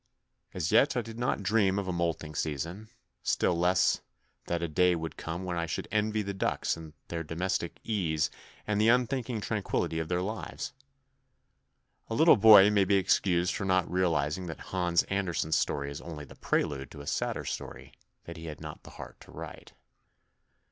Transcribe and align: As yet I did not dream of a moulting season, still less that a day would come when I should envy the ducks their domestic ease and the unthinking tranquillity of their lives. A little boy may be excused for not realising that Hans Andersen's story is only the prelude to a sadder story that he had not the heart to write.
As 0.51 0.71
yet 0.71 0.97
I 0.97 1.01
did 1.03 1.19
not 1.19 1.43
dream 1.43 1.77
of 1.77 1.87
a 1.87 1.93
moulting 1.93 2.33
season, 2.33 2.89
still 3.21 3.53
less 3.55 4.01
that 4.47 4.63
a 4.63 4.67
day 4.67 4.95
would 4.95 5.15
come 5.15 5.43
when 5.43 5.57
I 5.57 5.67
should 5.67 5.87
envy 5.91 6.23
the 6.23 6.33
ducks 6.33 6.75
their 7.09 7.23
domestic 7.23 7.79
ease 7.83 8.31
and 8.65 8.81
the 8.81 8.87
unthinking 8.87 9.41
tranquillity 9.41 9.99
of 9.99 10.09
their 10.09 10.23
lives. 10.23 10.73
A 12.07 12.15
little 12.15 12.35
boy 12.37 12.71
may 12.71 12.83
be 12.83 12.95
excused 12.95 13.53
for 13.53 13.65
not 13.65 13.87
realising 13.91 14.47
that 14.47 14.71
Hans 14.73 15.03
Andersen's 15.03 15.55
story 15.55 15.91
is 15.91 16.01
only 16.01 16.25
the 16.25 16.33
prelude 16.35 16.89
to 16.89 17.01
a 17.01 17.05
sadder 17.05 17.45
story 17.45 17.93
that 18.23 18.37
he 18.37 18.45
had 18.47 18.59
not 18.59 18.81
the 18.81 18.89
heart 18.97 19.19
to 19.21 19.31
write. 19.31 19.73